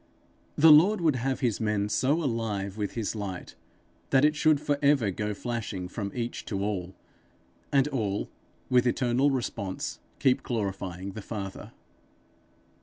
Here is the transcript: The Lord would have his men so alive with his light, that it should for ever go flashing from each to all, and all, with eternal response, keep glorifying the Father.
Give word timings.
The 0.55 0.71
Lord 0.71 0.99
would 0.99 1.17
have 1.17 1.41
his 1.41 1.59
men 1.61 1.87
so 1.87 2.23
alive 2.23 2.75
with 2.75 2.93
his 2.93 3.13
light, 3.15 3.53
that 4.09 4.25
it 4.25 4.35
should 4.35 4.59
for 4.59 4.79
ever 4.81 5.11
go 5.11 5.35
flashing 5.35 5.87
from 5.87 6.11
each 6.15 6.43
to 6.45 6.63
all, 6.63 6.95
and 7.71 7.87
all, 7.89 8.27
with 8.67 8.87
eternal 8.87 9.29
response, 9.29 9.99
keep 10.17 10.41
glorifying 10.41 11.11
the 11.11 11.21
Father. 11.21 11.71